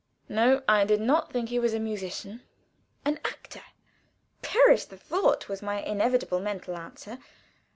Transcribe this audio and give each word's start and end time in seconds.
No 0.27 0.63
I 0.67 0.83
did 0.83 0.99
not 0.99 1.31
think 1.31 1.49
he 1.49 1.59
was 1.59 1.75
a 1.75 1.79
musician. 1.79 2.41
An 3.05 3.19
actor? 3.23 3.61
Perish 4.41 4.85
the 4.85 4.97
thought, 4.97 5.47
was 5.47 5.61
my 5.61 5.79
inevitable 5.79 6.39
mental 6.39 6.75
answer. 6.75 7.19